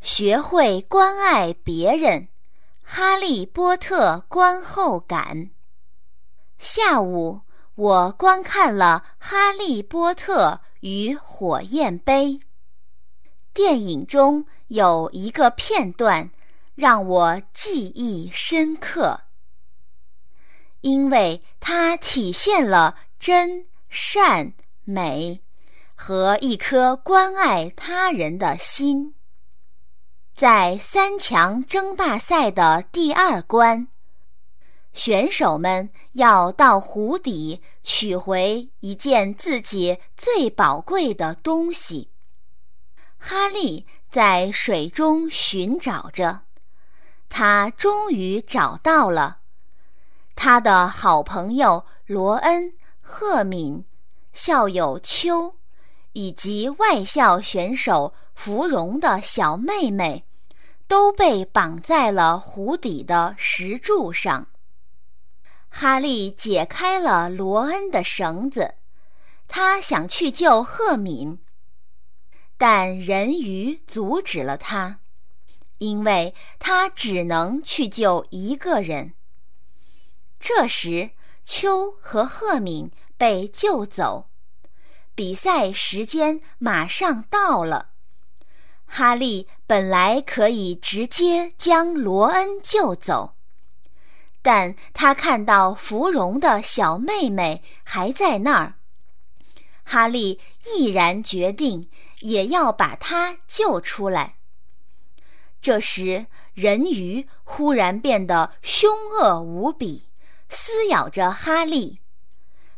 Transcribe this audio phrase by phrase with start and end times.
[0.00, 2.22] 学会关爱别人，
[2.82, 5.36] 《哈利波特观后感》。
[6.58, 7.42] 下午，
[7.74, 12.28] 我观看了《哈利波特与火焰杯》。
[13.52, 16.30] 电影中有一个片段
[16.74, 19.20] 让我记忆深刻，
[20.80, 24.54] 因为它体现了真、善、
[24.84, 25.42] 美
[25.94, 29.14] 和一颗关爱他人的心。
[30.40, 33.88] 在三强争霸赛的第二关，
[34.94, 42.08] 选手们要到湖底取回一件自己最宝贵的东西。
[43.18, 46.40] 哈利在水中寻找着，
[47.28, 49.40] 他终于找到了。
[50.34, 53.84] 他的好朋友罗恩、赫敏、
[54.32, 55.56] 校友秋，
[56.14, 60.24] 以及外校选手芙蓉的小妹妹。
[60.90, 64.48] 都被绑在了湖底的石柱上。
[65.68, 68.74] 哈利解开了罗恩的绳子，
[69.46, 71.38] 他想去救赫敏，
[72.56, 74.98] 但人鱼阻止了他，
[75.78, 79.14] 因为他只能去救一个人。
[80.40, 81.10] 这时，
[81.44, 84.28] 秋和赫敏被救走，
[85.14, 87.89] 比赛时间马上到了。
[88.92, 93.36] 哈利本来可以直接将罗恩救走，
[94.42, 98.74] 但他看到芙蓉的小妹妹还在那儿，
[99.84, 104.34] 哈利毅然决定也要把她救出来。
[105.62, 110.08] 这时，人鱼忽然变得凶恶无比，
[110.48, 112.00] 撕咬着哈利。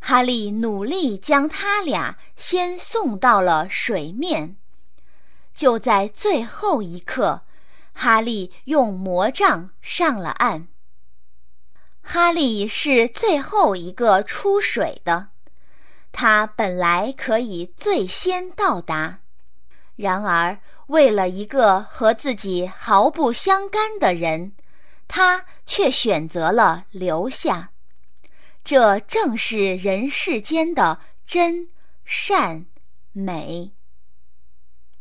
[0.00, 4.56] 哈利努力将他俩先送到了水面。
[5.54, 7.42] 就在最后一刻，
[7.92, 10.68] 哈利用魔杖上了岸。
[12.02, 15.28] 哈利是最后一个出水的，
[16.12, 19.20] 他本来可以最先到达，
[19.96, 24.54] 然而为了一个和自己毫不相干的人，
[25.06, 27.70] 他却选择了留下。
[28.64, 31.70] 这正是人世间的真
[32.04, 32.66] 善
[33.12, 33.72] 美。